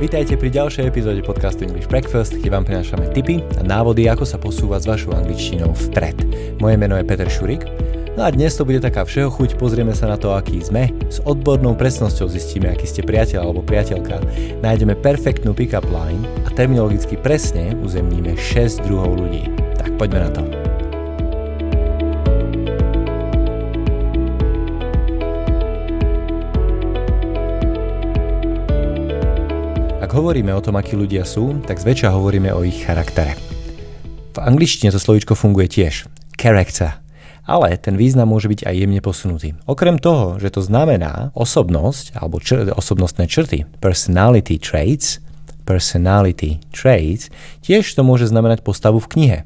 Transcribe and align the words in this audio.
Vítajte 0.00 0.40
pri 0.40 0.48
ďalšej 0.48 0.88
epizóde 0.88 1.20
podcastu 1.20 1.68
English 1.68 1.84
Breakfast, 1.84 2.32
kde 2.32 2.48
vám 2.48 2.64
prinášame 2.64 3.12
tipy 3.12 3.44
a 3.60 3.62
návody, 3.62 4.08
ako 4.08 4.24
sa 4.24 4.40
posúvať 4.40 4.88
s 4.88 4.90
vašou 4.96 5.12
angličtinou 5.12 5.76
vpred. 5.76 6.16
Moje 6.56 6.80
meno 6.80 6.96
je 6.96 7.04
Peter 7.04 7.28
Šurik. 7.28 7.68
No 8.16 8.24
a 8.24 8.32
dnes 8.32 8.56
to 8.56 8.64
bude 8.64 8.80
taká 8.80 9.04
všeochuť, 9.04 9.60
pozrieme 9.60 9.92
sa 9.92 10.08
na 10.08 10.16
to, 10.16 10.32
aký 10.32 10.56
sme. 10.64 10.88
S 11.12 11.20
odbornou 11.28 11.76
presnosťou 11.76 12.32
zistíme, 12.32 12.72
aký 12.72 12.88
ste 12.88 13.04
priateľ 13.04 13.44
alebo 13.44 13.60
priateľka. 13.60 14.24
Nájdeme 14.64 14.96
perfektnú 14.96 15.52
pick-up 15.52 15.84
line 15.92 16.24
a 16.42 16.50
terminologicky 16.56 17.20
presne 17.20 17.76
uzemníme 17.84 18.40
6 18.40 18.80
druhov 18.88 19.20
ľudí. 19.20 19.52
Tak 19.76 20.00
poďme 20.00 20.24
na 20.24 20.30
to. 20.32 20.69
Ak 30.00 30.16
hovoríme 30.16 30.48
o 30.56 30.64
tom, 30.64 30.80
akí 30.80 30.96
ľudia 30.96 31.28
sú, 31.28 31.60
tak 31.68 31.76
zväčša 31.76 32.08
hovoríme 32.16 32.48
o 32.56 32.64
ich 32.64 32.88
charaktere. 32.88 33.36
V 34.32 34.40
angličtine 34.40 34.88
to 34.88 34.96
slovíčko 34.96 35.36
funguje 35.36 35.68
tiež. 35.68 36.08
Character. 36.40 37.04
Ale 37.44 37.76
ten 37.76 38.00
význam 38.00 38.32
môže 38.32 38.48
byť 38.48 38.64
aj 38.64 38.74
jemne 38.80 39.04
posunutý. 39.04 39.52
Okrem 39.68 40.00
toho, 40.00 40.40
že 40.40 40.56
to 40.56 40.64
znamená 40.64 41.36
osobnosť 41.36 42.16
alebo 42.16 42.40
čr- 42.40 42.72
osobnostné 42.72 43.28
črty, 43.28 43.68
personality 43.84 44.56
traits, 44.56 45.20
personality 45.68 46.64
traits, 46.72 47.28
tiež 47.60 47.84
to 47.92 48.00
môže 48.00 48.32
znamenať 48.32 48.64
postavu 48.64 49.04
v 49.04 49.10
knihe. 49.12 49.38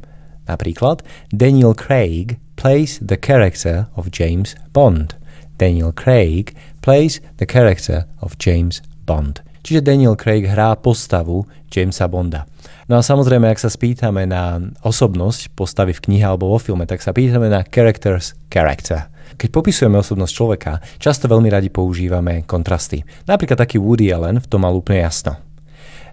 Napríklad 0.46 1.02
Daniel 1.34 1.74
Craig 1.74 2.38
plays 2.54 3.02
the 3.02 3.18
character 3.18 3.90
of 3.98 4.14
James 4.14 4.54
Bond. 4.70 5.18
Daniel 5.58 5.90
Craig 5.90 6.54
plays 6.78 7.18
the 7.42 7.48
character 7.48 8.06
of 8.22 8.38
James 8.38 8.78
Bond. 9.02 9.42
Čiže 9.64 9.80
Daniel 9.80 10.12
Craig 10.20 10.44
hrá 10.44 10.76
postavu 10.76 11.48
Jamesa 11.72 12.04
Bonda. 12.04 12.44
No 12.84 13.00
a 13.00 13.02
samozrejme, 13.02 13.48
ak 13.48 13.56
sa 13.56 13.72
spýtame 13.72 14.28
na 14.28 14.60
osobnosť 14.84 15.56
postavy 15.56 15.96
v 15.96 16.04
knihe 16.04 16.24
alebo 16.28 16.52
vo 16.52 16.60
filme, 16.60 16.84
tak 16.84 17.00
sa 17.00 17.16
pýtame 17.16 17.48
na 17.48 17.64
characters 17.64 18.36
character. 18.52 19.08
Keď 19.40 19.48
popisujeme 19.48 19.96
osobnosť 19.96 20.32
človeka, 20.36 20.72
často 21.00 21.24
veľmi 21.32 21.48
radi 21.48 21.72
používame 21.72 22.44
kontrasty. 22.44 23.00
Napríklad 23.24 23.56
taký 23.56 23.80
Woody 23.80 24.12
Allen 24.12 24.36
v 24.36 24.46
tom 24.52 24.68
mal 24.68 24.76
úplne 24.76 25.00
jasno. 25.00 25.40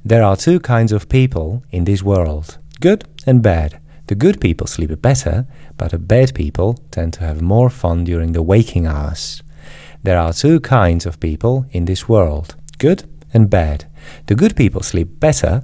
There 0.08 0.24
are 0.24 0.40
two 0.40 0.64
kinds 0.64 0.96
of 0.96 1.12
people 1.12 1.62
in 1.76 1.84
this 1.84 2.02
world. 2.02 2.58
Good 2.80 3.04
and 3.28 3.44
bad. 3.44 3.78
The 4.08 4.16
good 4.16 4.40
people 4.42 4.66
sleep 4.66 4.90
better, 5.04 5.46
but 5.78 5.92
the 5.92 6.02
bad 6.02 6.34
people 6.34 6.80
tend 6.90 7.14
to 7.20 7.28
have 7.28 7.44
more 7.44 7.70
fun 7.70 8.08
during 8.08 8.32
the 8.32 8.42
waking 8.42 8.88
hours. 8.88 9.44
There 10.02 10.18
are 10.18 10.34
two 10.34 10.64
kinds 10.64 11.06
of 11.06 11.20
people 11.20 11.70
in 11.70 11.86
this 11.86 12.10
world. 12.10 12.56
Good 12.82 13.06
and 13.32 13.50
bad. 13.50 13.88
The 14.28 14.36
good 14.36 14.56
people 14.56 14.84
sleep 14.84 15.20
better, 15.20 15.64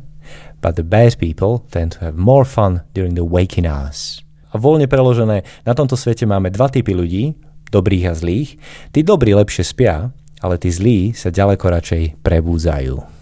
but 0.62 0.76
the 0.76 0.86
bad 0.88 1.18
people 1.20 1.68
tend 1.72 1.98
to 1.98 2.08
have 2.08 2.18
more 2.18 2.46
fun 2.46 2.84
during 2.94 3.16
the 3.16 3.28
waking 3.28 3.68
hours. 3.68 4.24
A 4.52 4.58
voľne 4.58 4.88
preložené, 4.88 5.44
na 5.68 5.74
tomto 5.76 6.00
svete 6.00 6.24
máme 6.24 6.50
dva 6.50 6.72
typy 6.72 6.96
ľudí, 6.96 7.36
dobrých 7.68 8.06
a 8.08 8.14
zlých. 8.16 8.56
Tí 8.96 9.04
dobrí 9.04 9.36
lepšie 9.36 9.64
spia, 9.68 10.16
ale 10.40 10.56
tí 10.56 10.72
zlí 10.72 11.12
sa 11.12 11.34
ďaleko 11.34 11.66
radšej 11.68 12.04
prebúdzajú. 12.24 13.17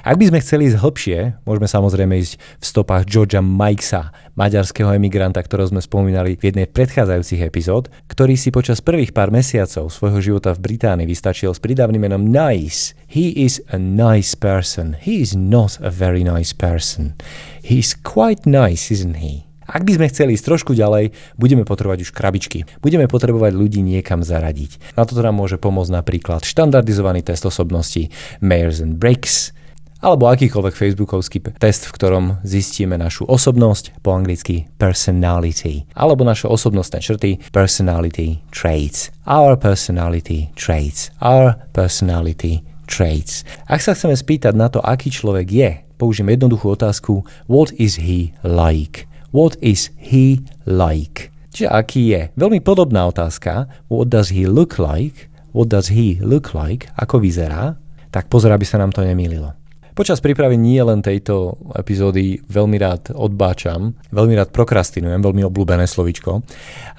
Ak 0.00 0.16
by 0.16 0.32
sme 0.32 0.38
chceli 0.40 0.70
ísť 0.70 0.80
hlbšie, 0.80 1.18
môžeme 1.44 1.68
samozrejme 1.68 2.14
ísť 2.20 2.34
v 2.36 2.64
stopách 2.64 3.04
Georgia 3.04 3.44
Mikesa, 3.44 4.14
maďarského 4.38 4.96
emigranta, 4.96 5.44
ktorého 5.44 5.68
sme 5.68 5.84
spomínali 5.84 6.40
v 6.40 6.52
jednej 6.52 6.66
predchádzajúcich 6.70 7.44
epizód, 7.44 7.92
ktorý 8.08 8.40
si 8.40 8.48
počas 8.48 8.80
prvých 8.80 9.12
pár 9.12 9.28
mesiacov 9.28 9.92
svojho 9.92 10.20
života 10.24 10.56
v 10.56 10.72
Británii 10.72 11.04
vystačil 11.04 11.52
s 11.52 11.60
pridávnym 11.60 12.00
menom 12.08 12.24
Nice. 12.24 12.96
He 13.04 13.34
is 13.36 13.60
a 13.68 13.76
nice 13.76 14.32
person. 14.32 14.96
He 14.96 15.20
is 15.20 15.36
not 15.36 15.76
a 15.84 15.92
very 15.92 16.24
nice 16.24 16.56
person. 16.56 17.18
He 17.60 17.82
is 17.82 17.92
quite 17.92 18.48
nice, 18.48 18.88
isn't 18.88 19.20
he? 19.20 19.50
Ak 19.70 19.86
by 19.86 19.94
sme 19.94 20.10
chceli 20.10 20.34
ísť 20.34 20.46
trošku 20.50 20.72
ďalej, 20.74 21.14
budeme 21.38 21.62
potrebovať 21.62 22.02
už 22.02 22.10
krabičky. 22.10 22.66
Budeme 22.82 23.06
potrebovať 23.06 23.54
ľudí 23.54 23.86
niekam 23.86 24.26
zaradiť. 24.26 24.98
Na 24.98 25.06
to 25.06 25.14
nám 25.14 25.38
môže 25.38 25.62
pomôcť 25.62 25.94
napríklad 25.94 26.42
štandardizovaný 26.42 27.22
test 27.22 27.46
osobnosti 27.46 28.10
Mayers 28.42 28.82
and 28.82 28.98
Briggs, 28.98 29.54
alebo 30.00 30.32
akýkoľvek 30.32 30.74
facebookovský 30.74 31.38
test, 31.60 31.84
v 31.88 31.94
ktorom 31.94 32.24
zistíme 32.40 32.96
našu 32.96 33.28
osobnosť, 33.28 34.00
po 34.00 34.16
anglicky 34.16 34.68
personality, 34.80 35.84
alebo 35.92 36.24
naše 36.24 36.48
osobnostné 36.48 37.04
črty, 37.04 37.36
personality 37.52 38.40
traits, 38.48 39.12
our 39.28 39.60
personality 39.60 40.48
traits, 40.56 41.12
our 41.20 41.60
personality 41.76 42.64
traits. 42.88 43.44
Ak 43.68 43.84
sa 43.84 43.92
chceme 43.92 44.16
spýtať 44.16 44.56
na 44.56 44.72
to, 44.72 44.80
aký 44.80 45.12
človek 45.12 45.46
je, 45.52 45.70
použijem 46.00 46.32
jednoduchú 46.32 46.72
otázku 46.72 47.22
What 47.44 47.76
is 47.76 48.00
he 48.00 48.32
like? 48.40 49.04
What 49.30 49.60
is 49.60 49.92
he 50.00 50.42
like? 50.64 51.28
Čiže 51.52 51.68
aký 51.68 52.02
je? 52.16 52.22
Veľmi 52.40 52.64
podobná 52.64 53.04
otázka. 53.06 53.68
What 53.92 54.08
does 54.08 54.32
he 54.32 54.48
look 54.48 54.80
like? 54.80 55.28
What 55.52 55.68
does 55.68 55.92
he 55.92 56.16
look 56.22 56.56
like? 56.56 56.88
Ako 56.96 57.20
vyzerá? 57.20 57.76
Tak 58.10 58.26
pozor, 58.26 58.54
aby 58.54 58.66
sa 58.66 58.78
nám 58.78 58.90
to 58.90 59.06
nemýlilo. 59.06 59.59
Počas 59.94 60.22
prípravy 60.22 60.56
nie 60.56 60.78
len 60.80 61.02
tejto 61.02 61.58
epizódy 61.74 62.42
veľmi 62.46 62.76
rád 62.78 63.14
odbáčam, 63.14 63.94
veľmi 64.10 64.34
rád 64.38 64.50
prokrastinujem, 64.54 65.22
veľmi 65.22 65.42
obľúbené 65.46 65.86
slovičko 65.86 66.42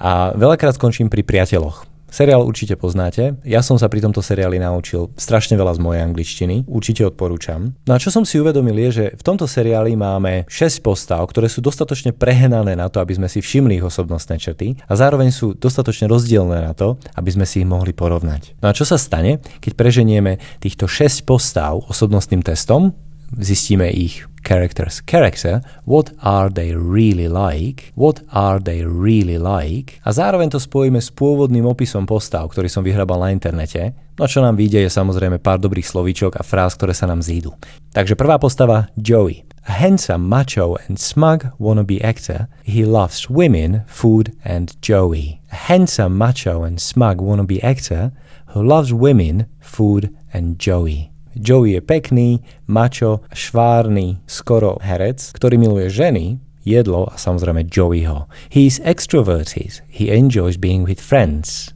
a 0.00 0.32
veľakrát 0.36 0.76
skončím 0.76 1.08
pri 1.08 1.24
priateľoch. 1.24 1.91
Seriál 2.12 2.44
určite 2.44 2.76
poznáte. 2.76 3.40
Ja 3.40 3.64
som 3.64 3.80
sa 3.80 3.88
pri 3.88 4.04
tomto 4.04 4.20
seriáli 4.20 4.60
naučil 4.60 5.08
strašne 5.16 5.56
veľa 5.56 5.80
z 5.80 5.80
mojej 5.80 6.04
angličtiny. 6.04 6.68
Určite 6.68 7.08
odporúčam. 7.08 7.72
No 7.88 7.96
a 7.96 7.98
čo 7.98 8.12
som 8.12 8.28
si 8.28 8.36
uvedomil 8.36 8.76
je, 8.84 8.90
že 8.92 9.04
v 9.16 9.22
tomto 9.24 9.48
seriáli 9.48 9.96
máme 9.96 10.44
6 10.44 10.84
postav, 10.84 11.24
ktoré 11.24 11.48
sú 11.48 11.64
dostatočne 11.64 12.12
prehenané 12.12 12.76
na 12.76 12.92
to, 12.92 13.00
aby 13.00 13.16
sme 13.16 13.32
si 13.32 13.40
všimli 13.40 13.80
ich 13.80 13.86
osobnostné 13.88 14.36
črty 14.36 14.76
a 14.84 14.92
zároveň 14.92 15.32
sú 15.32 15.56
dostatočne 15.56 16.04
rozdielne 16.04 16.60
na 16.60 16.76
to, 16.76 17.00
aby 17.16 17.32
sme 17.32 17.48
si 17.48 17.64
ich 17.64 17.68
mohli 17.68 17.96
porovnať. 17.96 18.60
No 18.60 18.68
a 18.68 18.76
čo 18.76 18.84
sa 18.84 19.00
stane, 19.00 19.40
keď 19.64 19.72
preženieme 19.72 20.36
týchto 20.60 20.84
6 20.84 21.24
postav 21.24 21.80
osobnostným 21.88 22.44
testom? 22.44 22.92
Zistíme 23.38 23.88
ich 23.90 24.26
characters. 24.42 25.00
Character, 25.00 25.62
what 25.84 26.12
are 26.20 26.50
they 26.50 26.74
really 26.74 27.28
like? 27.28 27.92
What 27.94 28.20
are 28.28 28.60
they 28.60 28.84
really 28.84 29.38
like? 29.38 30.02
A 30.04 30.12
zároveň 30.12 30.50
to 30.50 30.60
spojíme 30.60 30.98
s 30.98 31.08
pôvodným 31.14 31.64
opisom 31.64 32.04
postav, 32.04 32.50
ktorý 32.50 32.68
som 32.68 32.82
vyhrabal 32.84 33.22
na 33.22 33.30
internete. 33.30 33.94
No 34.18 34.28
čo 34.28 34.44
nám 34.44 34.60
vyjde 34.60 34.84
je 34.84 34.90
samozrejme 34.92 35.40
pár 35.40 35.62
dobrých 35.62 35.88
slovíčok 35.88 36.36
a 36.36 36.44
fráz, 36.44 36.76
ktoré 36.76 36.92
sa 36.92 37.08
nám 37.08 37.24
zídu. 37.24 37.56
Takže 37.96 38.18
prvá 38.18 38.36
postava 38.36 38.92
Joey. 38.98 39.46
A 39.62 39.78
handsome, 39.78 40.26
macho 40.26 40.74
and 40.90 40.98
smug 40.98 41.54
wannabe 41.62 42.02
actor, 42.02 42.50
he 42.66 42.82
loves 42.82 43.30
women, 43.30 43.86
food 43.86 44.34
and 44.42 44.74
Joey. 44.82 45.38
A 45.54 45.70
handsome, 45.70 46.18
macho 46.18 46.66
and 46.66 46.82
smug 46.82 47.22
wannabe 47.22 47.62
actor 47.62 48.10
who 48.52 48.60
loves 48.60 48.90
women, 48.90 49.46
food 49.62 50.10
and 50.34 50.58
Joey. 50.58 51.11
Joey 51.34 51.76
je 51.76 51.80
pekný, 51.80 52.40
mačo, 52.68 53.24
švárny, 53.32 54.20
skoro 54.28 54.76
herec, 54.80 55.32
ktorý 55.32 55.56
miluje 55.56 55.88
ženy, 55.88 56.36
jedlo 56.64 57.08
a 57.10 57.18
samozrejme 57.18 57.66
Joeyho. 57.66 58.28
He 58.48 58.66
is 58.66 58.80
extroverted. 58.84 59.82
He 59.88 60.10
enjoys 60.12 60.56
being 60.56 60.84
with 60.84 61.00
friends. 61.00 61.74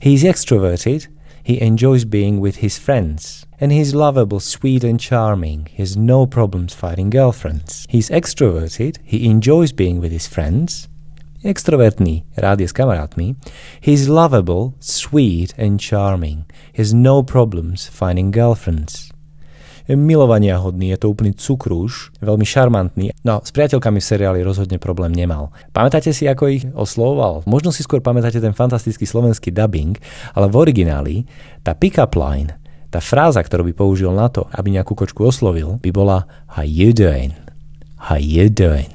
He 0.00 0.14
is 0.14 0.24
extroverted. 0.24 1.08
He 1.44 1.60
enjoys 1.60 2.04
being 2.04 2.40
with 2.40 2.64
his 2.64 2.78
friends. 2.80 3.44
And 3.60 3.70
he 3.70 3.80
is 3.80 3.94
lovable, 3.94 4.40
sweet 4.40 4.82
and 4.82 4.98
charming. 4.98 5.68
He 5.70 5.82
has 5.82 5.96
no 5.96 6.26
problems 6.26 6.74
finding 6.74 7.10
girlfriends. 7.10 7.86
He 7.88 7.98
is 7.98 8.10
extroverted. 8.10 8.98
He 9.04 9.28
enjoys 9.28 9.72
being 9.72 10.00
with 10.00 10.10
his 10.10 10.26
friends. 10.26 10.88
Extrovertný, 11.44 12.24
rád 12.40 12.60
je 12.60 12.68
s 12.68 12.72
kamarátmi. 12.72 13.36
He 13.84 13.92
is 13.92 14.08
lovable, 14.08 14.72
sweet 14.80 15.52
and 15.60 15.76
charming. 15.76 16.48
Has 16.74 16.90
no 16.90 17.22
problems 17.22 17.86
finding 17.86 18.34
girlfriends. 18.34 19.14
Je 19.86 19.94
milovania 19.94 20.58
hodný, 20.58 20.90
je 20.90 21.04
to 21.04 21.12
úplný 21.12 21.36
cukrúš, 21.36 22.10
veľmi 22.18 22.42
šarmantný. 22.42 23.12
No, 23.22 23.44
s 23.44 23.54
priateľkami 23.54 24.00
v 24.00 24.08
seriáli 24.10 24.40
rozhodne 24.42 24.82
problém 24.82 25.14
nemal. 25.14 25.54
Pamätáte 25.70 26.10
si, 26.10 26.26
ako 26.26 26.44
ich 26.50 26.64
oslovoval? 26.72 27.44
Možno 27.44 27.70
si 27.70 27.86
skôr 27.86 28.00
pamätáte 28.00 28.40
ten 28.40 28.56
fantastický 28.56 29.06
slovenský 29.06 29.52
dubbing, 29.52 30.00
ale 30.32 30.50
v 30.50 30.56
origináli 30.56 31.16
tá 31.60 31.76
pick-up 31.76 32.16
line, 32.16 32.56
tá 32.88 32.98
fráza, 32.98 33.44
ktorú 33.44 33.70
by 33.70 33.74
použil 33.76 34.10
na 34.10 34.26
to, 34.32 34.48
aby 34.56 34.72
nejakú 34.72 34.96
kočku 34.96 35.28
oslovil, 35.28 35.76
by 35.78 35.90
bola 35.94 36.26
How 36.58 36.66
you 36.66 36.90
doing? 36.90 37.36
How 38.10 38.18
you 38.18 38.50
doing? 38.50 38.88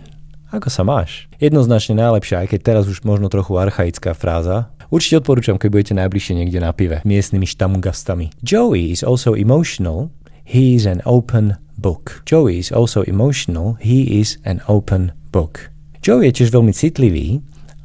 Ako 0.49 0.73
sa 0.73 0.81
máš? 0.81 1.29
Jednoznačne 1.37 2.01
najlepšia, 2.01 2.41
aj 2.41 2.47
keď 2.49 2.59
teraz 2.65 2.85
už 2.89 3.05
možno 3.05 3.29
trochu 3.29 3.61
archaická 3.61 4.17
fráza. 4.17 4.73
Určite 4.89 5.21
odporúčam, 5.21 5.61
keď 5.61 5.69
budete 5.69 5.93
najbližšie 5.93 6.33
niekde 6.33 6.59
na 6.61 6.73
pive, 6.73 7.05
miestnymi 7.05 7.45
štamgastami. 7.45 8.33
Joey 8.41 8.89
is 8.89 9.05
also 9.05 9.37
emotional. 9.37 10.09
He 10.41 10.73
is 10.73 10.89
an 10.89 11.05
open 11.05 11.61
book. 11.77 12.25
Joey 12.25 12.57
is 12.57 12.73
also 12.73 13.05
emotional. 13.05 13.77
He 13.77 14.17
is 14.17 14.41
an 14.49 14.65
open 14.65 15.13
book. 15.29 15.69
Joey 16.01 16.33
je 16.33 16.41
tiež 16.41 16.49
veľmi 16.49 16.73
citlivý, 16.73 17.37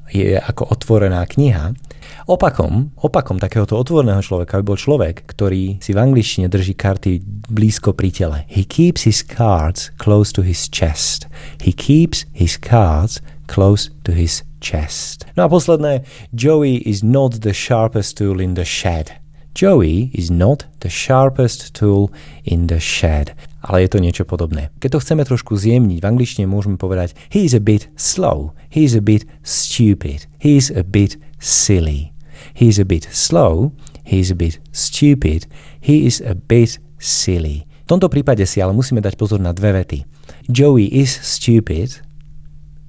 je 0.08 0.40
ako 0.40 0.72
otvorená 0.72 1.28
kniha. 1.28 1.76
Opakom, 2.24 2.88
opakom 3.04 3.36
takéhoto 3.36 3.76
otvorného 3.76 4.24
človeka 4.24 4.60
by 4.60 4.64
bol 4.64 4.78
človek, 4.80 5.28
ktorý 5.28 5.76
si 5.84 5.92
v 5.92 6.00
angličtine 6.00 6.48
drží 6.48 6.72
karty 6.72 7.20
blízko 7.52 7.92
pri 7.92 8.08
tele. 8.08 8.38
He 8.48 8.64
keeps 8.64 9.04
his 9.04 9.20
cards 9.20 9.92
close 10.00 10.32
to 10.32 10.40
his 10.40 10.72
chest. 10.72 11.28
He 11.60 11.76
keeps 11.76 12.24
his 12.32 12.56
cards 12.56 13.20
close 13.46 13.91
to 14.05 14.12
his 14.12 14.43
chest. 14.61 15.26
No 15.37 15.44
a 15.44 15.49
posledné, 15.49 16.05
Joey 16.32 16.82
is 16.85 17.05
not 17.05 17.41
the 17.41 17.52
sharpest 17.52 18.17
tool 18.17 18.41
in 18.41 18.55
the 18.55 18.64
shed. 18.64 19.20
Joey 19.55 20.11
is 20.12 20.35
not 20.35 20.67
the 20.81 20.91
sharpest 20.91 21.75
tool 21.79 22.11
in 22.43 22.67
the 22.67 22.81
shed. 22.81 23.38
Ale 23.62 23.87
je 23.87 23.88
to 23.94 24.02
niečo 24.02 24.25
podobné. 24.26 24.75
Keď 24.82 24.91
to 24.99 25.02
chceme 25.02 25.23
trošku 25.23 25.55
zjemniť, 25.55 26.02
v 26.02 26.08
angličtine 26.11 26.46
môžeme 26.50 26.75
povedať 26.75 27.14
he 27.31 27.46
is 27.46 27.55
a 27.55 27.62
bit 27.62 27.87
slow, 27.94 28.50
he 28.69 28.82
is 28.82 28.99
a 28.99 29.05
bit 29.05 29.23
stupid, 29.46 30.26
he 30.43 30.58
is 30.58 30.75
a 30.75 30.82
bit 30.82 31.17
silly. 31.38 32.11
He 32.52 32.67
is 32.67 32.82
a 32.82 32.85
bit 32.85 33.06
slow, 33.14 33.70
he 34.02 34.19
is 34.20 34.35
a 34.35 34.37
bit 34.37 34.58
stupid, 34.75 35.46
he 35.79 36.02
is 36.05 36.19
a 36.20 36.35
bit 36.35 36.82
silly. 36.99 37.64
V 37.85 37.94
tomto 37.94 38.11
prípade 38.11 38.43
si 38.50 38.58
ale 38.58 38.75
musíme 38.75 38.99
dať 38.99 39.14
pozor 39.14 39.38
na 39.38 39.55
dve 39.55 39.70
vety. 39.70 40.02
Joey 40.50 40.91
is 40.91 41.14
stupid, 41.14 42.02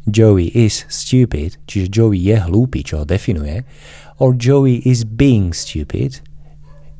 Joey 0.06 0.54
is 0.54 0.86
stupid, 0.86 1.57
čiže 1.66 1.90
Joey 1.90 2.22
je 2.22 2.38
hlúpy, 2.38 2.86
čo 2.86 3.02
ho 3.02 3.06
definuje, 3.06 3.66
or 4.22 4.38
Joey 4.38 4.86
is 4.86 5.02
being 5.02 5.50
stupid, 5.50 6.22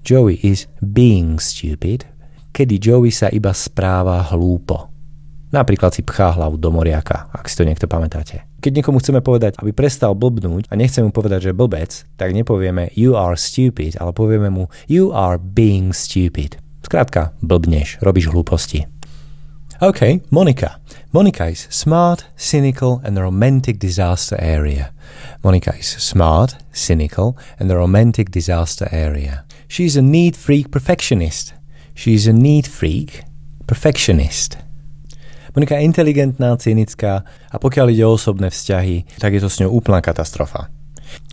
Joey 0.02 0.42
is 0.42 0.66
being 0.82 1.38
stupid, 1.38 2.06
kedy 2.54 2.82
Joey 2.82 3.14
sa 3.14 3.30
iba 3.30 3.54
správa 3.54 4.26
hlúpo. 4.34 4.90
Napríklad 5.54 5.94
si 5.94 6.02
pchá 6.02 6.36
hlavu 6.36 6.58
do 6.58 6.74
moriaka, 6.74 7.30
ak 7.32 7.46
si 7.48 7.56
to 7.56 7.64
niekto 7.64 7.86
pamätáte. 7.86 8.44
Keď 8.60 8.82
niekomu 8.82 8.98
chceme 9.00 9.22
povedať, 9.22 9.56
aby 9.62 9.72
prestal 9.72 10.18
blbnúť 10.18 10.68
a 10.68 10.76
nechceme 10.76 11.08
mu 11.08 11.14
povedať, 11.14 11.50
že 11.50 11.58
blbec, 11.58 12.04
tak 12.18 12.34
nepovieme 12.34 12.90
you 12.98 13.14
are 13.14 13.38
stupid, 13.38 13.96
ale 14.02 14.12
povieme 14.12 14.50
mu 14.50 14.68
you 14.90 15.14
are 15.14 15.38
being 15.38 15.94
stupid. 15.94 16.58
Skrátka, 16.82 17.34
blbneš, 17.42 18.02
robíš 18.02 18.34
hlúposti. 18.34 18.90
OK, 19.82 20.28
Monica. 20.32 20.80
Monica 21.16 21.46
is 21.46 21.66
smart, 21.70 22.26
cynical 22.36 23.00
and 23.06 23.16
the 23.16 23.22
romantic 23.22 23.80
disaster 23.80 24.36
area. 24.38 24.92
Monica 25.46 25.74
is 25.80 25.88
smart, 25.88 26.58
cynical 26.74 27.38
and 27.58 27.70
the 27.70 27.78
romantic 27.78 28.32
disaster 28.32 28.90
area. 28.92 29.46
She's 29.70 29.96
a 29.96 30.02
neat 30.02 30.36
freak 30.36 30.72
perfectionist. 30.72 31.54
She's 31.94 32.28
a 32.28 32.34
neat 32.34 32.68
freak 32.68 33.24
perfectionist. 33.66 34.58
Monika 35.56 35.80
je 35.80 35.88
inteligentná, 35.88 36.60
cynická 36.60 37.24
a 37.48 37.56
pokiaľ 37.64 37.96
ide 37.96 38.04
o 38.04 38.20
osobné 38.20 38.52
vzťahy, 38.52 39.16
tak 39.16 39.32
je 39.32 39.40
to 39.40 39.48
s 39.48 39.64
ňou 39.64 39.72
úplná 39.72 40.04
katastrofa. 40.04 40.68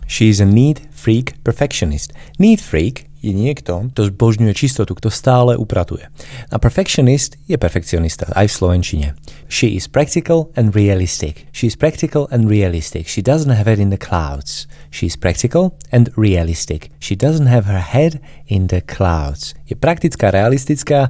She 0.07 0.31
is 0.31 0.39
a 0.39 0.47
neat 0.47 0.79
freak 0.95 1.43
perfectionist. 1.43 2.15
Neat 2.39 2.63
freak 2.63 3.11
je 3.23 3.31
niekto, 3.31 3.87
kto 3.95 4.11
zbožňuje 4.11 4.51
čistotu, 4.51 4.91
kto 4.91 5.07
stále 5.07 5.55
upratuje. 5.55 6.11
A 6.51 6.59
perfectionist 6.59 7.39
je 7.47 7.55
perfekcionista, 7.55 8.27
aj 8.35 8.51
v 8.51 8.53
slovenčine. 8.53 9.07
She 9.47 9.79
is 9.79 9.87
practical 9.87 10.51
and 10.59 10.75
realistic. 10.75 11.47
She 11.55 11.71
is 11.71 11.79
practical 11.79 12.27
and 12.27 12.51
realistic. 12.51 13.07
She 13.07 13.23
doesn't 13.23 13.55
have 13.55 13.71
it 13.71 13.79
in 13.79 13.95
the 13.95 14.01
clouds. 14.01 14.67
She 14.91 15.07
is 15.07 15.15
practical 15.15 15.79
and 15.95 16.11
realistic. 16.19 16.91
She 16.99 17.15
doesn't 17.15 17.47
have 17.47 17.63
her 17.65 17.79
head 17.79 18.19
in 18.51 18.67
the 18.67 18.83
clouds. 18.83 19.55
Je 19.65 19.79
praktická, 19.79 20.29
realistická, 20.29 21.07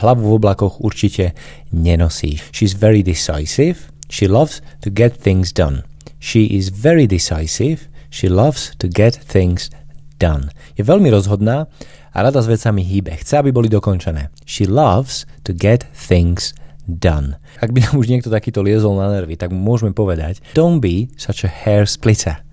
hlavu 0.00 0.32
v 0.32 0.34
oblakoch 0.40 0.80
určite 0.80 1.36
nenosí. 1.76 2.40
She's 2.56 2.72
very 2.72 3.04
decisive. 3.04 3.92
She 4.08 4.24
loves 4.26 4.64
to 4.80 4.88
get 4.88 5.20
things 5.20 5.52
done. 5.52 5.84
She 6.18 6.48
is 6.56 6.72
very 6.72 7.06
decisive. 7.06 7.86
She 8.10 8.26
loves 8.26 8.74
to 8.82 8.88
get 8.88 9.14
things 9.14 9.70
done. 10.20 10.52
Je 10.76 10.84
veľmi 10.84 11.08
rozhodná 11.08 11.66
a 12.12 12.18
rada 12.20 12.38
s 12.38 12.46
vecami 12.46 12.84
hýbe. 12.84 13.16
Chce, 13.16 13.40
aby 13.40 13.50
boli 13.50 13.72
dokončené. 13.72 14.28
She 14.44 14.68
loves 14.68 15.24
to 15.48 15.56
get 15.56 15.88
things 15.96 16.52
done. 16.84 17.40
Ak 17.64 17.72
by 17.72 17.88
nám 17.88 17.96
už 17.96 18.12
niekto 18.12 18.28
takýto 18.28 18.60
liezol 18.60 19.00
na 19.00 19.08
nervy, 19.08 19.40
tak 19.40 19.50
môžeme 19.50 19.96
povedať 19.96 20.44
Don't 20.52 20.84
be 20.84 21.08
such 21.16 21.48
a 21.48 21.50
hair 21.50 21.88
splitter. 21.88 22.44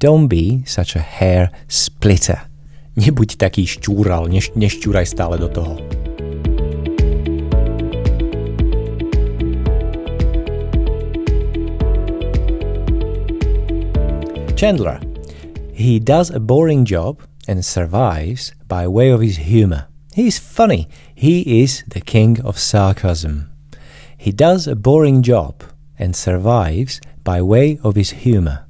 Don't 0.00 0.32
be 0.32 0.64
such 0.64 0.96
a 0.96 1.04
hair 1.04 1.52
splitter. 1.68 2.48
Nebuď 2.96 3.36
taký 3.36 3.68
šťúral, 3.68 4.26
neš, 4.32 4.56
nešťúraj 4.56 5.06
stále 5.06 5.36
do 5.36 5.46
toho. 5.52 5.76
Chandler 14.60 15.09
He 15.80 15.98
does 15.98 16.28
a 16.28 16.44
boring 16.44 16.84
job 16.84 17.24
and 17.48 17.64
survives 17.64 18.52
by 18.68 18.84
way 18.84 19.08
of 19.08 19.24
his 19.24 19.48
humor. 19.48 19.88
He's 20.12 20.36
funny. 20.36 20.92
He 21.14 21.64
is 21.64 21.84
the 21.88 22.04
king 22.04 22.36
of 22.44 22.60
sarcasm. 22.60 23.48
He 24.12 24.30
does 24.30 24.68
a 24.68 24.76
boring 24.76 25.24
job 25.24 25.64
and 25.98 26.12
survives 26.12 27.00
by 27.24 27.40
way 27.40 27.80
of 27.80 27.96
his 27.96 28.12
humor. 28.12 28.68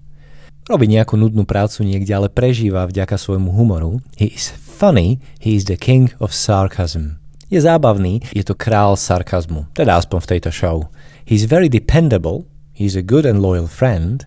Robí 0.71 0.87
nejakú 0.87 1.19
nudnú 1.19 1.43
prácu 1.43 1.83
niekde, 1.83 2.15
ale 2.15 2.31
prežíva 2.31 2.87
vďaka 2.87 3.19
svojmu 3.19 3.59
humoru. 3.59 3.99
He 4.15 4.31
is 4.31 4.47
funny, 4.55 5.19
he 5.43 5.59
is 5.59 5.67
the 5.67 5.75
king 5.75 6.15
of 6.23 6.31
sarcasm. 6.31 7.19
Je 7.51 7.59
zábavný, 7.59 8.23
je 8.31 8.47
to 8.47 8.55
král 8.55 8.95
sarkazmu, 8.95 9.67
teda 9.75 9.99
aspoň 9.99 10.19
v 10.23 10.31
tejto 10.31 10.51
show. 10.55 10.87
He's 11.27 11.51
very 11.51 11.67
dependable, 11.67 12.47
he's 12.71 12.95
a 12.95 13.03
good 13.03 13.27
and 13.27 13.43
loyal 13.43 13.67
friend, 13.67 14.23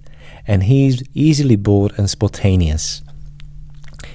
and 0.47 0.63
he's 0.63 1.03
easily 1.13 1.55
bored 1.55 1.93
and 1.97 2.09
spontaneous. 2.09 3.01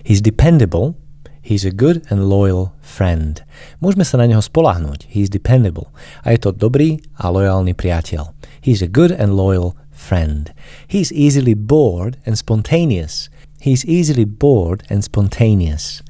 He's 0.03 0.21
dependable, 0.21 0.97
he's 1.43 1.65
a 1.65 1.71
good 1.71 2.05
and 2.11 2.29
loyal 2.29 2.77
friend. 2.81 3.41
Môžeme 3.81 4.05
sa 4.05 4.21
na 4.21 4.29
neho 4.29 4.45
spolahnúť. 4.45 5.09
He's 5.09 5.33
dependable. 5.33 5.93
A 6.25 6.37
je 6.37 6.45
to 6.45 6.53
dobrý 6.53 7.01
a 7.17 7.33
lojálny 7.33 7.73
priateľ. 7.73 8.33
He's 8.61 8.85
a 8.85 8.91
good 8.91 9.13
and 9.13 9.37
loyal 9.37 9.77
friend. 9.93 10.53
He's 10.87 11.13
easily 11.13 11.55
bored 11.55 12.21
and 12.29 12.37
spontaneous. 12.37 13.29
He's 13.61 13.85
easily 13.85 14.25
bored 14.25 14.85
and 14.89 15.03
spontaneous. 15.03 16.05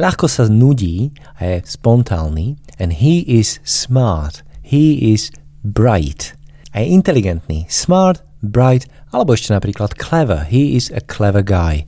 Ľahko 0.00 0.30
sa 0.32 0.48
nudí 0.48 1.12
a 1.36 1.60
je 1.60 1.76
spontánny 1.76 2.56
and 2.80 2.96
he 3.00 3.20
is 3.26 3.60
smart. 3.64 4.40
He 4.64 5.12
is 5.12 5.28
bright. 5.60 6.32
A 6.72 6.80
je 6.80 6.94
inteligentný. 6.94 7.66
Smart, 7.68 8.24
bright 8.40 8.88
alebo 9.12 9.36
ešte 9.36 9.52
napríklad 9.52 9.96
clever. 9.96 10.48
He 10.48 10.76
is 10.76 10.88
a 10.92 11.00
clever 11.04 11.44
guy. 11.44 11.84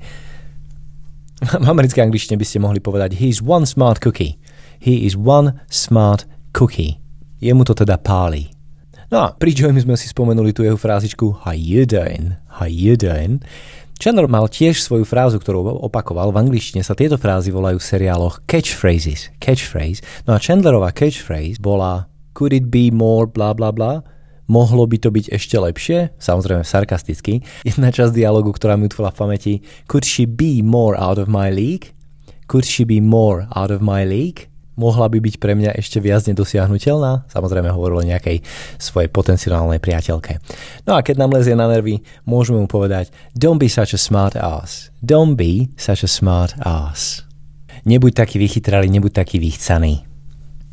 V 1.43 1.67
americkej 1.67 2.07
angličtine 2.07 2.39
by 2.39 2.47
ste 2.47 2.63
mohli 2.63 2.79
povedať 2.79 3.19
he 3.19 3.27
is 3.27 3.43
one 3.43 3.67
smart 3.67 3.99
cookie. 3.99 4.39
He 4.79 5.03
is 5.03 5.19
one 5.19 5.59
smart 5.67 6.25
cookie. 6.55 7.03
Jemu 7.43 7.67
to 7.67 7.75
teda 7.75 7.99
páli. 7.99 8.53
No 9.13 9.29
a 9.29 9.37
pri 9.37 9.53
Joey 9.53 9.77
sme 9.77 9.99
si 9.99 10.09
spomenuli 10.09 10.57
tú 10.57 10.65
jeho 10.65 10.79
frázičku 10.79 11.45
How 11.45 11.53
you 11.53 11.85
doing? 11.85 12.39
How 12.49 12.71
you 12.71 12.97
doing? 12.97 13.45
Chandler 14.03 14.27
mal 14.27 14.51
tiež 14.51 14.83
svoju 14.83 15.07
frázu, 15.07 15.39
ktorú 15.39 15.85
opakoval. 15.87 16.35
V 16.35 16.41
angličtine 16.43 16.83
sa 16.83 16.99
tieto 16.99 17.15
frázy 17.15 17.55
volajú 17.55 17.79
v 17.79 17.87
seriáloch 17.87 18.43
catchphrases. 18.51 19.31
Catchphrase. 19.39 20.03
No 20.27 20.35
a 20.35 20.43
Chandlerová 20.43 20.91
catchphrase 20.91 21.63
bola 21.63 22.11
Could 22.35 22.57
it 22.57 22.67
be 22.73 22.91
more 22.91 23.31
bla 23.31 23.55
bla 23.55 23.71
bla? 23.71 24.03
Mohlo 24.51 24.87
by 24.87 24.97
to 24.99 25.09
byť 25.15 25.27
ešte 25.31 25.57
lepšie, 25.59 25.99
samozrejme 26.19 26.67
sarkasticky. 26.67 27.43
Jedna 27.63 27.95
časť 27.95 28.15
dialogu, 28.15 28.51
ktorá 28.51 28.75
mi 28.75 28.91
utvila 28.91 29.15
v 29.15 29.19
pamäti, 29.19 29.55
could 29.87 30.07
she 30.07 30.27
be 30.27 30.63
more 30.63 30.99
out 30.99 31.19
of 31.19 31.31
my 31.31 31.51
league? 31.53 31.95
Could 32.51 32.69
she 32.69 32.85
be 32.85 33.01
more 33.01 33.49
out 33.55 33.73
of 33.73 33.81
my 33.81 34.05
league? 34.05 34.53
Mohla 34.73 35.13
by 35.13 35.21
byť 35.21 35.37
pre 35.37 35.53
mňa 35.53 35.77
ešte 35.77 36.01
viac 36.01 36.25
nedosiahnutelná? 36.25 37.29
Samozrejme 37.29 37.69
hovoril 37.69 38.03
o 38.03 38.09
nejakej 38.09 38.41
svojej 38.81 39.13
potenciálnej 39.13 39.77
priateľke. 39.77 40.41
No 40.89 40.97
a 40.97 41.05
keď 41.05 41.21
nám 41.21 41.37
lezie 41.37 41.53
na 41.53 41.69
nervy, 41.69 42.01
môžeme 42.25 42.65
mu 42.65 42.69
povedať 42.69 43.13
Don't 43.37 43.61
be 43.61 43.69
such 43.69 43.93
a 43.93 44.01
smart 44.01 44.33
ass. 44.33 44.89
Don't 45.05 45.37
be 45.37 45.69
such 45.77 46.01
a 46.05 46.09
smart 46.09 46.57
ass. 46.65 47.21
Nebuď 47.85 48.25
taký 48.25 48.41
vychytralý, 48.41 48.89
nebuď 48.89 49.13
taký 49.25 49.37
vychcaný. 49.37 50.09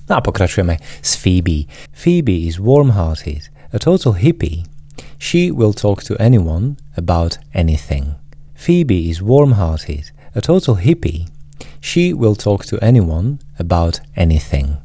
No 0.08 0.18
a 0.18 0.24
pokračujeme 0.24 0.80
s 1.04 1.20
Phoebe. 1.20 1.68
Phoebe 1.92 2.48
is 2.48 2.58
warm-hearted 2.58 3.59
a 3.72 3.80
total 3.80 4.14
hippie, 4.14 4.66
she 5.18 5.52
will 5.52 5.74
talk 5.74 6.04
to 6.04 6.16
anyone 6.18 6.78
about 6.98 7.38
anything. 7.54 8.16
Phoebe 8.56 9.10
is 9.10 9.22
warm 9.22 9.54
hearted, 9.54 10.12
a 10.36 10.42
total 10.42 10.78
hippie. 10.78 11.30
She 11.80 12.14
will 12.14 12.36
talk 12.36 12.66
to 12.66 12.80
anyone 12.82 13.40
about 13.58 14.02
anything. 14.16 14.78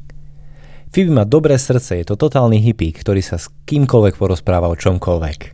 Phoebe 0.94 1.10
má 1.10 1.26
dobré 1.26 1.58
srdce, 1.58 1.98
je 1.98 2.04
to 2.06 2.14
totálny 2.14 2.62
hippie, 2.62 2.94
ktorý 2.94 3.18
sa 3.18 3.34
s 3.34 3.50
kýmkoľvek 3.66 4.14
porozpráva 4.14 4.70
o 4.70 4.78
čomkoľvek. 4.78 5.50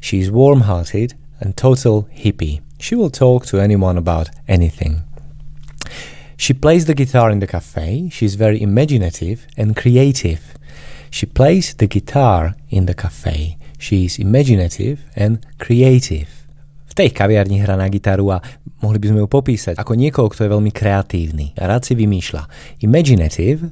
She 0.00 0.22
is 0.22 0.32
warm-hearted 0.32 1.12
and 1.44 1.52
total 1.60 2.08
hippie. 2.08 2.64
She 2.80 2.96
will 2.96 3.10
talk 3.10 3.44
to 3.52 3.60
anyone 3.60 3.98
about 3.98 4.30
anything. 4.48 5.04
She 6.38 6.54
plays 6.54 6.86
the 6.86 6.94
guitar 6.94 7.28
in 7.28 7.40
the 7.40 7.50
cafe. 7.50 8.08
She 8.08 8.24
is 8.24 8.38
very 8.38 8.62
imaginative 8.62 9.44
and 9.58 9.74
creative. 9.74 10.54
She 11.10 11.26
plays 11.26 11.74
the 11.74 11.86
guitar 11.86 12.54
in 12.68 12.86
the 12.86 12.94
cafe. 12.94 13.56
She 13.78 14.04
is 14.04 14.18
imaginative 14.18 15.04
and 15.16 15.40
creative. 15.58 16.28
V 16.88 16.92
tej 16.94 17.14
kaviarni 17.14 17.62
hrá 17.62 17.78
na 17.78 17.86
gitaru 17.86 18.34
a 18.34 18.42
mohli 18.82 18.98
by 18.98 19.06
sme 19.14 19.20
ju 19.24 19.28
popísať 19.30 19.74
ako 19.78 19.94
niekoho, 19.94 20.26
kto 20.30 20.46
je 20.46 20.54
veľmi 20.54 20.72
kreatívny 20.74 21.54
a 21.58 21.70
rád 21.70 21.86
si 21.86 21.94
vymýšľa. 21.94 22.42
Imaginative 22.82 23.70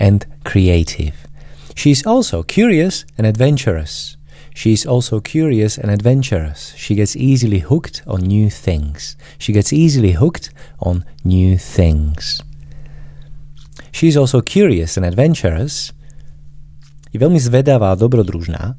and 0.00 0.24
creative. 0.42 1.28
She 1.74 1.90
is 1.90 2.06
also 2.06 2.42
curious 2.42 3.04
and 3.18 3.26
adventurous. 3.26 4.16
She 4.54 4.72
is 4.72 4.86
also 4.86 5.18
curious 5.18 5.76
and 5.76 5.90
adventurous. 5.90 6.72
She 6.78 6.94
gets 6.94 7.16
easily 7.16 7.58
hooked 7.58 8.06
on 8.06 8.22
new 8.22 8.48
things. 8.48 9.18
She 9.36 9.52
gets 9.52 9.72
easily 9.74 10.12
hooked 10.12 10.54
on 10.78 11.04
new 11.26 11.58
things. 11.58 12.40
She 13.90 14.06
is 14.06 14.16
also 14.16 14.40
curious 14.40 14.96
and 14.96 15.04
adventurous. 15.04 15.92
Je 17.14 17.22
veľmi 17.22 17.38
zvedavá 17.38 17.94
a 17.94 17.98
dobrodružná. 17.98 18.74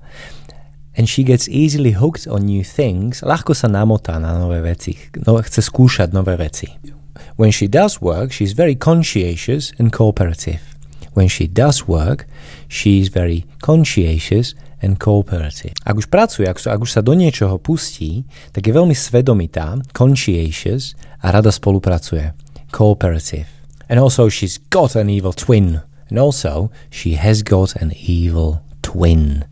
And 0.99 1.07
she 1.07 1.23
gets 1.23 1.47
easily 1.47 1.95
hooked 1.95 2.27
on 2.27 2.43
new 2.43 2.67
things. 2.67 3.23
Ľahko 3.23 3.55
sa 3.55 3.71
namotá 3.71 4.19
na 4.19 4.35
nové 4.35 4.59
veci. 4.59 4.95
No, 5.23 5.39
chce 5.39 5.63
skúšať 5.63 6.11
nové 6.11 6.35
veci. 6.35 6.67
When 7.39 7.51
she 7.51 7.71
does 7.71 8.03
work, 8.03 8.35
she's 8.35 8.51
very 8.51 8.75
conscientious 8.75 9.71
and 9.79 9.91
cooperative. 9.91 10.59
When 11.15 11.31
she 11.31 11.47
does 11.47 11.87
work, 11.87 12.27
she's 12.67 13.07
very 13.07 13.47
conscientious 13.63 14.51
and 14.83 14.99
cooperative. 14.99 15.75
Ak 15.87 15.95
už 15.95 16.11
pracuje, 16.11 16.47
ak, 16.47 16.59
ak 16.59 16.79
už 16.79 16.91
sa 16.91 16.99
do 16.99 17.15
niečoho 17.15 17.55
pustí, 17.55 18.27
tak 18.51 18.67
je 18.67 18.75
veľmi 18.75 18.95
svedomitá, 18.95 19.79
conscientious 19.95 20.95
a 21.23 21.31
rada 21.31 21.55
spolupracuje. 21.55 22.35
Cooperative. 22.71 23.47
And 23.87 23.99
also 23.99 24.27
she's 24.27 24.59
got 24.71 24.99
an 24.99 25.07
evil 25.07 25.31
twin. 25.31 25.83
And 26.09 26.17
also 26.21 26.69
she 26.91 27.17
has 27.17 27.41
got 27.41 27.75
an 27.77 27.91
evil 27.95 28.61
twin. 28.81 29.45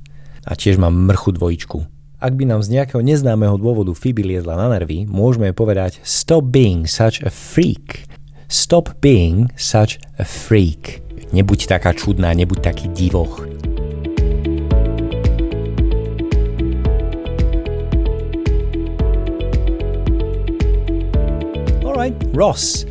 A 0.45 0.53
tiež 0.53 0.77
mám 0.77 0.93
mrchu 1.07 1.35
dvojičku. 1.39 1.79
Ak 2.23 2.39
by 2.39 2.47
nám 2.47 2.63
z 2.63 2.79
nejakého 2.79 3.03
neznámeho 3.03 3.59
dôvodu 3.59 3.91
Phoebe 3.91 4.23
liezla 4.23 4.55
na 4.55 4.71
nervy, 4.71 5.03
môžeme 5.07 5.51
povedať 5.51 5.99
Stop 6.07 6.55
being 6.55 6.87
such 6.87 7.19
a 7.23 7.31
freak. 7.31 8.07
Stop 8.47 8.95
being 9.03 9.51
such 9.59 9.99
a 10.15 10.23
freak. 10.23 11.03
Nebuď 11.35 11.67
taká 11.67 11.91
čudná, 11.91 12.31
nebuď 12.31 12.59
taký 12.63 12.87
divoch. 12.93 13.43
right, 22.03 22.35
Ross. 22.35 22.85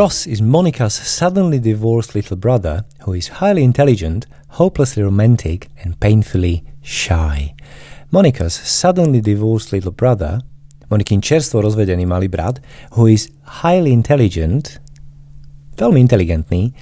Ross 0.00 0.26
is 0.26 0.40
Monica's 0.40 0.94
suddenly 0.94 1.58
divorced 1.58 2.14
little 2.14 2.38
brother 2.38 2.86
who 3.04 3.12
is 3.12 3.28
highly 3.44 3.62
intelligent, 3.62 4.24
hopelessly 4.56 5.02
romantic, 5.02 5.68
and 5.84 6.00
painfully 6.00 6.64
shy. 6.80 7.52
Monica's 8.10 8.54
suddenly 8.54 9.20
divorced 9.20 9.74
little 9.74 9.92
brother, 9.92 10.40
Monikin 10.88 11.20
čerstvo 11.20 11.60
rozvedený 11.60 12.08
malý 12.08 12.32
brat, 12.32 12.64
who 12.96 13.12
is 13.12 13.28
highly 13.60 13.92
intelligent, 13.92 14.80
veľmi 15.76 16.00
inteligentný, 16.00 16.72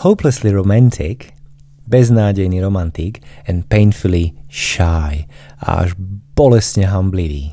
hopelessly 0.00 0.48
romantic, 0.48 1.36
beznádejný 1.92 2.64
romantik, 2.64 3.20
and 3.44 3.68
painfully 3.68 4.32
shy, 4.48 5.28
až 5.60 5.92
bolestne 6.32 6.88
hamblivý. 6.88 7.52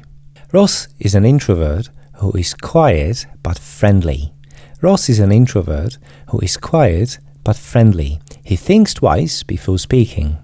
Ross 0.56 0.88
is 0.96 1.12
an 1.12 1.28
introvert 1.28 1.92
who 2.24 2.32
is 2.40 2.56
quiet 2.56 3.28
but 3.44 3.60
friendly. 3.60 4.32
Ross 4.82 5.10
is 5.10 5.20
an 5.20 5.32
introvert 5.32 5.98
who 6.32 6.40
is 6.40 6.56
quiet 6.56 7.20
but 7.44 7.58
friendly. 7.58 8.22
He 8.44 8.56
thinks 8.56 8.94
twice 8.94 9.44
before 9.44 9.78
speaking. 9.78 10.38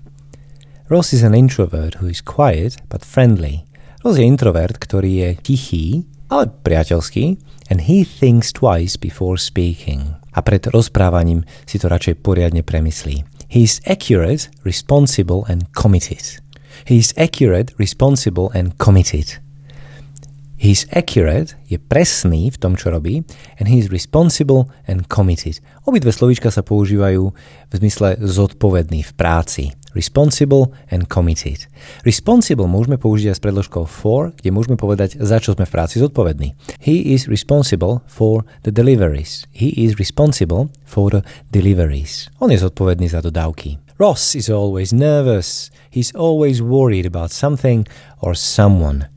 Ross 0.90 1.14
is 1.14 1.24
an 1.24 1.34
introvert 1.34 1.96
who 1.96 2.08
is 2.08 2.20
quiet 2.20 2.76
but 2.90 3.06
friendly. 3.06 3.64
Ross 4.04 4.20
je 4.20 4.28
introvert, 4.28 4.76
ktorý 4.76 5.24
je 5.24 5.30
tichý, 5.40 5.86
ale 6.28 6.52
priateľský 6.52 7.40
and 7.72 7.88
he 7.88 8.04
thinks 8.04 8.52
twice 8.52 9.00
before 9.00 9.40
speaking. 9.40 10.20
A 10.36 10.44
pred 10.44 10.68
rozprávaním 10.68 11.48
si 11.64 11.80
to 11.80 11.88
radšej 11.88 12.20
poriadne 12.20 12.60
premyslí. 12.60 13.24
He 13.48 13.64
is 13.64 13.80
accurate, 13.88 14.52
responsible 14.68 15.48
and 15.48 15.72
committed. 15.72 16.44
He 16.84 17.00
is 17.00 17.16
accurate, 17.16 17.72
responsible 17.80 18.52
and 18.52 18.76
committed. 18.76 19.40
He's 20.56 20.88
accurate, 20.96 21.60
je 21.68 21.76
presný 21.76 22.48
v 22.48 22.58
tom, 22.58 22.80
čo 22.80 22.88
robí, 22.88 23.28
and 23.60 23.68
he 23.68 23.76
is 23.76 23.92
responsible 23.92 24.72
and 24.88 25.12
committed. 25.12 25.60
Obidve 25.84 26.16
slovíčka 26.16 26.48
sa 26.48 26.64
používajú 26.64 27.36
v 27.70 27.74
zmysle 27.76 28.16
zodpovedný 28.24 29.04
v 29.04 29.12
práci. 29.20 29.76
Responsible 29.96 30.72
and 30.92 31.08
committed. 31.12 31.68
Responsible 32.04 32.68
môžeme 32.68 33.00
použiť 33.00 33.32
aj 33.32 33.36
s 33.40 33.44
predložkou 33.44 33.84
for, 33.88 34.36
kde 34.36 34.52
môžeme 34.52 34.76
povedať, 34.80 35.20
za 35.20 35.40
čo 35.40 35.56
sme 35.56 35.68
v 35.68 35.72
práci 35.76 36.00
zodpovední. 36.00 36.56
He 36.84 37.16
is 37.16 37.28
responsible 37.28 38.04
for 38.08 38.44
the 38.64 38.72
deliveries. 38.72 39.48
He 39.52 39.72
is 39.76 39.96
responsible 40.00 40.72
for 40.84 41.12
the 41.12 41.24
deliveries. 41.52 42.28
On 42.44 42.52
je 42.52 42.60
zodpovedný 42.60 43.08
za 43.08 43.24
dodávky. 43.24 43.80
Ross 43.96 44.36
is 44.36 44.52
always 44.52 44.92
nervous. 44.92 45.72
He's 45.88 46.12
always 46.12 46.60
worried 46.60 47.08
about 47.08 47.32
something 47.32 47.88
or 48.20 48.36
someone. 48.36 49.08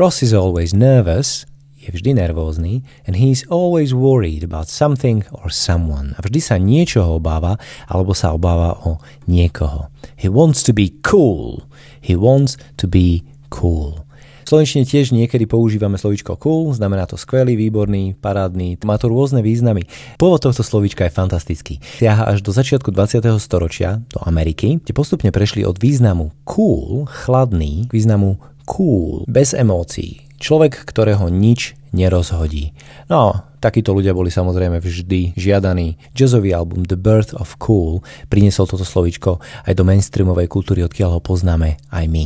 Ross 0.00 0.22
is 0.22 0.32
always 0.32 0.72
nervous, 0.72 1.44
je 1.76 1.92
vždy 1.92 2.16
nervózny, 2.16 2.80
and 3.04 3.20
he's 3.20 3.44
always 3.52 3.92
worried 3.92 4.40
about 4.40 4.72
something 4.72 5.28
or 5.28 5.52
someone. 5.52 6.16
A 6.16 6.24
vždy 6.24 6.40
sa 6.40 6.56
niečoho 6.56 7.20
obáva, 7.20 7.60
alebo 7.84 8.16
sa 8.16 8.32
obáva 8.32 8.80
o 8.80 8.96
niekoho. 9.28 9.92
He 10.16 10.32
wants 10.32 10.64
to 10.64 10.72
be 10.72 10.96
cool. 11.04 11.68
He 12.00 12.16
wants 12.16 12.56
to 12.80 12.88
be 12.88 13.28
cool. 13.52 14.08
V 14.48 14.56
slovenčine 14.56 14.88
tiež 14.88 15.12
niekedy 15.12 15.44
používame 15.44 16.00
slovičko 16.00 16.40
cool, 16.40 16.72
znamená 16.72 17.04
to 17.04 17.20
skvelý, 17.20 17.52
výborný, 17.60 18.16
parádny, 18.16 18.80
má 18.88 18.96
to 18.96 19.12
rôzne 19.12 19.44
významy. 19.44 19.84
Pôvod 20.16 20.40
tohto 20.40 20.64
slovička 20.64 21.04
je 21.04 21.12
fantastický. 21.12 21.76
Siaha 22.00 22.24
až 22.24 22.40
do 22.40 22.56
začiatku 22.56 22.88
20. 22.88 23.20
storočia, 23.36 24.00
do 24.08 24.24
Ameriky, 24.24 24.80
kde 24.80 24.96
postupne 24.96 25.28
prešli 25.28 25.60
od 25.60 25.76
významu 25.76 26.32
cool, 26.48 27.04
chladný, 27.04 27.84
k 27.84 27.92
významu 27.92 28.40
cool, 28.66 29.24
bez 29.30 29.52
emócií. 29.56 30.26
Človek, 30.40 30.88
ktorého 30.88 31.28
nič 31.28 31.76
nerozhodí. 31.92 32.72
No, 33.12 33.44
takíto 33.60 33.92
ľudia 33.92 34.16
boli 34.16 34.32
samozrejme 34.32 34.80
vždy 34.80 35.36
žiadaní. 35.36 36.00
Jazzový 36.16 36.54
album 36.56 36.86
The 36.86 36.96
Birth 36.96 37.36
of 37.36 37.60
Cool 37.60 38.00
priniesol 38.32 38.70
toto 38.70 38.86
slovičko 38.86 39.42
aj 39.68 39.74
do 39.76 39.84
mainstreamovej 39.84 40.48
kultúry, 40.48 40.80
odkiaľ 40.86 41.18
ho 41.18 41.20
poznáme 41.20 41.76
aj 41.92 42.04
my. 42.08 42.24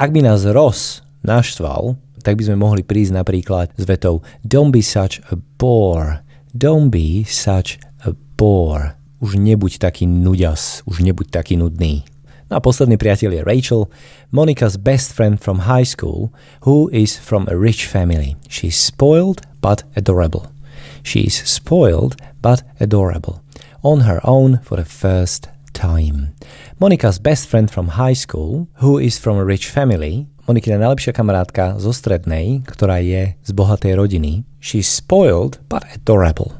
Ak 0.00 0.10
by 0.14 0.24
nás 0.24 0.48
Ross 0.48 1.04
naštval, 1.26 2.00
tak 2.22 2.38
by 2.38 2.42
sme 2.48 2.56
mohli 2.56 2.86
prísť 2.86 3.18
napríklad 3.18 3.74
s 3.74 3.84
vetou 3.84 4.22
Don't 4.46 4.70
be 4.72 4.80
such 4.80 5.20
a 5.28 5.36
bore. 5.36 6.22
Don't 6.54 6.88
be 6.88 7.26
such 7.26 7.82
a 8.06 8.14
bore. 8.38 8.94
Už 9.22 9.38
nebuď 9.38 9.78
taký 9.78 10.06
nuďas, 10.06 10.82
už 10.86 11.02
nebuď 11.02 11.30
taký 11.30 11.54
nudný. 11.54 12.06
No 12.52 12.60
a 12.60 12.68
posledný 12.68 13.00
priateľ 13.00 13.32
je 13.32 13.48
Rachel, 13.48 13.82
Monica's 14.28 14.76
best 14.76 15.16
friend 15.16 15.40
from 15.40 15.64
high 15.64 15.88
school, 15.88 16.36
who 16.68 16.92
is 16.92 17.16
from 17.16 17.48
a 17.48 17.56
rich 17.56 17.88
family. 17.88 18.36
She's 18.44 18.76
spoiled 18.76 19.40
but 19.64 19.88
adorable. 19.96 20.52
She 21.00 21.24
is 21.24 21.40
spoiled 21.48 22.20
but 22.44 22.60
adorable. 22.76 23.40
On 23.80 24.04
her 24.04 24.20
own 24.20 24.60
for 24.68 24.76
the 24.76 24.84
first 24.84 25.48
time. 25.72 26.36
Monica's 26.76 27.16
best 27.16 27.48
friend 27.48 27.72
from 27.72 27.96
high 27.96 28.12
school, 28.12 28.68
who 28.84 29.00
is 29.00 29.16
from 29.16 29.40
a 29.40 29.48
rich 29.48 29.72
family, 29.72 30.28
Monikina 30.44 30.76
najlepšia 30.76 31.16
kamarátka 31.16 31.80
zo 31.80 31.96
strednej, 31.96 32.68
ktorá 32.68 33.00
je 33.00 33.32
z 33.40 33.50
bohatej 33.56 33.96
rodiny. 33.96 34.44
She's 34.60 34.92
spoiled 34.92 35.56
but 35.72 35.88
adorable. 35.96 36.52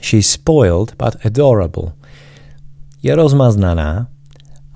She's 0.00 0.24
spoiled 0.24 0.96
but 0.96 1.20
adorable. 1.20 1.92
Je 3.04 3.12
rozmaznaná, 3.12 4.08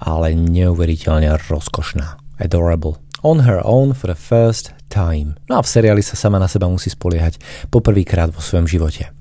ale 0.02 0.34
neuveriteľne 0.34 1.30
rozkošná. 1.46 2.18
Adorable. 2.42 2.98
On 3.22 3.46
her 3.46 3.62
own 3.62 3.94
for 3.94 4.10
the 4.10 4.18
first 4.18 4.74
time. 4.90 5.38
No 5.46 5.58
a 5.58 5.62
v 5.62 5.70
seriáli 5.70 6.02
sa 6.02 6.18
sama 6.18 6.42
na 6.42 6.50
seba 6.50 6.66
musí 6.66 6.90
spoliehať 6.90 7.38
poprvýkrát 7.70 8.34
vo 8.34 8.42
svojom 8.42 8.66
živote. 8.66 9.14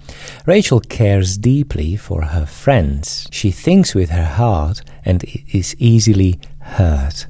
Rachel 0.50 0.82
cares 0.82 1.38
deeply 1.38 1.94
for 1.94 2.34
her 2.34 2.50
friends. 2.50 3.30
She 3.30 3.54
thinks 3.54 3.94
with 3.94 4.10
her 4.10 4.42
heart 4.42 4.82
and 5.06 5.22
is 5.54 5.78
easily 5.78 6.42
hurt. 6.82 7.30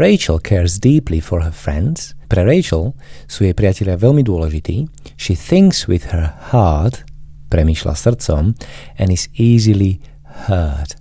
Rachel 0.00 0.40
cares 0.40 0.80
deeply 0.80 1.20
for 1.20 1.44
her 1.44 1.52
friends. 1.52 2.16
Pre 2.32 2.40
Rachel 2.40 2.96
sú 3.28 3.44
jej 3.44 3.52
priatelia 3.52 4.00
veľmi 4.00 4.24
dôležití. 4.24 4.88
She 5.20 5.36
thinks 5.36 5.84
with 5.84 6.08
her 6.16 6.32
heart, 6.48 7.04
premýšľa 7.52 7.92
srdcom, 7.92 8.56
and 8.96 9.08
is 9.12 9.28
easily 9.36 10.00
hurt, 10.00 10.11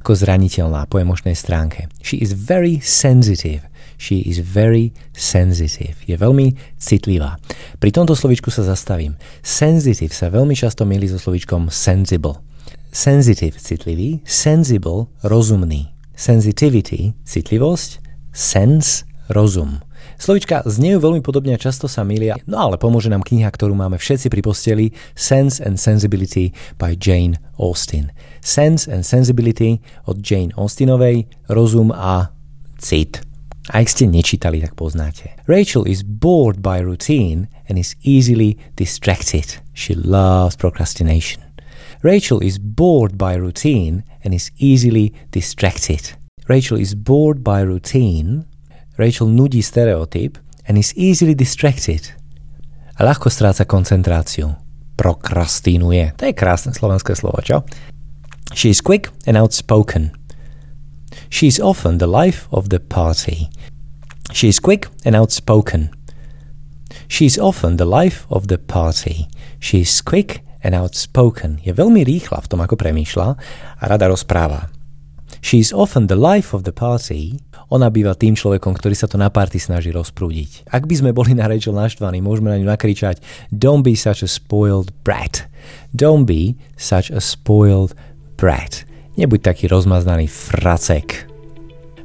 ako 0.01 0.13
zraniteľná 0.13 0.85
po 0.85 1.01
emočnej 1.01 1.33
stránke. 1.33 1.89
She 2.03 2.21
is 2.21 2.35
very 2.35 2.83
sensitive. 2.83 3.65
She 4.01 4.25
is 4.25 4.41
very 4.41 4.97
sensitive. 5.13 6.01
Je 6.09 6.17
veľmi 6.17 6.57
citlivá. 6.81 7.37
Pri 7.77 7.93
tomto 7.93 8.17
slovičku 8.17 8.49
sa 8.49 8.65
zastavím. 8.65 9.13
Sensitive 9.45 10.09
sa 10.09 10.33
veľmi 10.33 10.57
často 10.57 10.89
milí 10.89 11.05
so 11.05 11.21
slovičkom 11.21 11.69
sensible. 11.69 12.41
Sensitive, 12.89 13.55
citlivý, 13.61 14.19
sensible, 14.25 15.07
rozumný. 15.21 15.93
Sensitivity, 16.17 17.13
citlivosť, 17.23 18.01
sense, 18.33 19.05
rozum. 19.29 19.79
Slovička 20.21 20.61
znejú 20.65 21.01
veľmi 21.01 21.21
podobne 21.25 21.55
a 21.55 21.61
často 21.61 21.89
sa 21.89 22.05
milia, 22.05 22.37
no 22.45 22.61
ale 22.61 22.77
pomôže 22.77 23.09
nám 23.09 23.25
kniha, 23.25 23.49
ktorú 23.49 23.73
máme 23.73 23.97
všetci 23.97 24.27
pri 24.29 24.41
posteli, 24.45 24.85
Sense 25.17 25.61
and 25.61 25.81
Sensibility 25.81 26.53
by 26.77 26.93
Jane 26.93 27.41
Austen. 27.57 28.13
Sense 28.41 28.85
and 28.85 29.01
Sensibility 29.01 29.81
od 30.05 30.21
Jane 30.21 30.53
Austenovej, 30.57 31.25
rozum 31.49 31.89
a 31.93 32.29
cit. 32.77 33.25
A 33.69 33.85
ak 33.85 33.93
ste 33.93 34.09
nečítali, 34.09 34.57
tak 34.57 34.73
poznáte. 34.73 35.37
Rachel 35.45 35.85
is 35.85 36.01
bored 36.01 36.65
by 36.65 36.81
routine 36.81 37.45
and 37.69 37.77
is 37.77 37.93
easily 38.01 38.57
distracted. 38.73 39.61
She 39.77 39.93
loves 39.93 40.57
procrastination. 40.57 41.45
Rachel 42.01 42.41
is 42.41 42.57
bored 42.57 43.21
by 43.21 43.37
routine 43.37 44.01
and 44.25 44.33
is 44.33 44.49
easily 44.57 45.13
distracted. 45.29 46.17
Rachel 46.49 46.81
is 46.81 46.97
bored 46.97 47.45
by 47.45 47.61
routine 47.61 48.49
Rachel 49.01 49.33
nudí 49.33 49.65
stereotyp 49.65 50.37
and 50.69 50.77
is 50.77 50.93
easily 50.93 51.33
distracted. 51.33 52.13
A 52.93 53.01
ľahko 53.01 53.33
stráca 53.33 53.65
koncentráciu. 53.65 54.53
Prokrastínuje. 54.93 56.13
To 56.21 56.29
je 56.29 56.37
krásne 56.37 56.69
slovenské 56.77 57.17
slovo, 57.17 57.41
čo? 57.41 57.65
She 58.53 58.69
is 58.69 58.77
quick 58.77 59.09
and 59.25 59.41
outspoken. 59.41 60.13
She 61.33 61.49
is 61.49 61.57
often 61.57 61.97
the 61.97 62.05
life 62.05 62.45
of 62.53 62.69
the 62.69 62.77
party. 62.77 63.49
She 64.29 64.53
is 64.53 64.61
quick 64.61 64.93
and 65.01 65.17
outspoken. 65.17 65.89
She 67.09 67.25
is 67.25 67.41
often 67.41 67.81
the 67.81 67.89
life 67.89 68.29
of 68.29 68.53
the 68.53 68.61
party. 68.61 69.25
She 69.57 69.81
is 69.81 69.97
quick 70.05 70.45
and 70.61 70.77
outspoken. 70.77 71.57
Je 71.65 71.73
veľmi 71.73 72.05
rýchla 72.05 72.37
v 72.37 72.47
tom, 72.47 72.61
ako 72.61 72.77
premýšľa 72.77 73.27
a 73.81 73.83
rada 73.89 74.05
rozpráva. 74.05 74.69
She 75.41 75.57
is 75.57 75.73
often 75.73 76.05
the 76.05 76.19
life 76.19 76.53
of 76.53 76.69
the 76.69 76.75
party 76.75 77.41
ona 77.71 77.87
býva 77.87 78.11
tým 78.19 78.35
človekom, 78.35 78.75
ktorý 78.75 78.93
sa 78.99 79.07
to 79.07 79.15
na 79.15 79.31
party 79.31 79.55
snaží 79.55 79.95
rozprúdiť. 79.95 80.67
Ak 80.67 80.91
by 80.91 80.95
sme 80.99 81.15
boli 81.15 81.31
na 81.31 81.47
Rachel 81.47 81.71
naštvaní, 81.71 82.19
môžeme 82.19 82.51
na 82.51 82.59
ňu 82.59 82.67
nakričať 82.67 83.23
Don't 83.47 83.87
be 83.87 83.95
such 83.95 84.19
a 84.21 84.27
spoiled 84.27 84.91
brat. 85.07 85.47
Don't 85.95 86.27
be 86.27 86.59
such 86.75 87.07
a 87.07 87.23
spoiled 87.23 87.95
brat. 88.35 88.83
Nebuď 89.15 89.55
taký 89.55 89.71
rozmaznaný 89.71 90.27
fracek. 90.27 91.30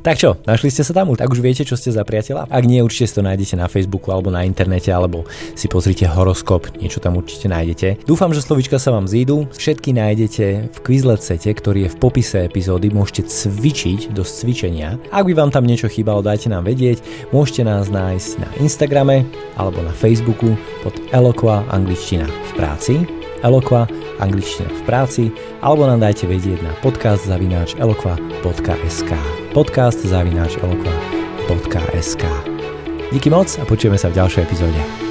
Tak 0.07 0.23
čo, 0.23 0.39
našli 0.47 0.71
ste 0.71 0.87
sa 0.87 0.95
tam 0.95 1.11
už? 1.11 1.19
Tak 1.19 1.35
už 1.35 1.43
viete, 1.43 1.67
čo 1.67 1.75
ste 1.75 1.91
za 1.91 2.07
priateľa? 2.07 2.47
Ak 2.47 2.63
nie, 2.63 2.79
určite 2.79 3.11
si 3.11 3.19
to 3.19 3.27
nájdete 3.27 3.59
na 3.59 3.67
Facebooku 3.67 4.15
alebo 4.15 4.31
na 4.31 4.47
internete, 4.47 4.95
alebo 4.95 5.27
si 5.59 5.67
pozrite 5.67 6.07
horoskop, 6.07 6.79
niečo 6.79 7.03
tam 7.03 7.19
určite 7.19 7.51
nájdete. 7.51 8.07
Dúfam, 8.07 8.31
že 8.31 8.39
slovička 8.39 8.79
sa 8.79 8.95
vám 8.95 9.11
zídu. 9.11 9.51
Všetky 9.59 9.91
nájdete 9.99 10.71
v 10.71 10.79
Quizlet 10.87 11.27
sete, 11.27 11.51
ktorý 11.51 11.91
je 11.91 11.91
v 11.91 11.99
popise 11.99 12.47
epizódy. 12.47 12.87
Môžete 12.95 13.27
cvičiť 13.27 14.15
do 14.15 14.23
cvičenia. 14.23 14.95
Ak 15.11 15.27
by 15.27 15.35
vám 15.35 15.51
tam 15.51 15.67
niečo 15.67 15.91
chýbalo, 15.91 16.23
dajte 16.23 16.55
nám 16.55 16.71
vedieť. 16.71 17.03
Môžete 17.35 17.67
nás 17.67 17.91
nájsť 17.91 18.31
na 18.39 18.49
Instagrame 18.63 19.27
alebo 19.59 19.83
na 19.83 19.91
Facebooku 19.91 20.55
pod 20.87 20.95
Eloqua 21.11 21.67
angličtina 21.75 22.31
v 22.31 22.53
práci. 22.55 22.95
Eloqua 23.43 23.91
angličtina 24.23 24.71
v 24.71 24.83
práci 24.87 25.25
alebo 25.67 25.83
nám 25.83 25.99
dajte 25.99 26.31
vedieť 26.31 26.63
na 26.63 26.71
podcast 26.79 27.27
zavináč 27.27 27.75
eloqua.sk 27.83 29.36
podcast 29.57 30.05
zavináč 30.05 30.61
eloqua.sk 30.61 32.25
Díky 33.09 33.33
moc 33.33 33.49
a 33.57 33.65
počujeme 33.65 33.97
sa 33.97 34.13
v 34.13 34.21
ďalšej 34.21 34.45
epizóde. 34.45 35.06